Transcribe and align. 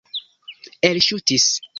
elŝutis 0.89 1.45